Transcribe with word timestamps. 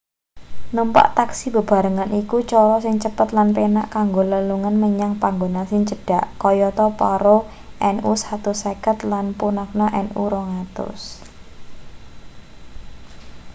numpak 0.75 1.07
taksi 1.17 1.45
bebarengan 1.55 2.09
iku 2.21 2.37
cara 2.51 2.77
sing 2.85 2.95
cepet 3.03 3.27
lan 3.37 3.47
penak 3.55 3.85
kanggo 3.95 4.21
lelugan 4.31 4.75
menyang 4.83 5.13
panggonan 5.21 5.65
sing 5.71 5.81
cedhak 5.89 6.25
kayata 6.43 6.85
paro 6.99 7.37
nu 7.95 8.11
150 8.23 9.11
lan 9.13 9.25
punakha 9.39 9.87
nu 9.93 10.05
200 10.15 11.03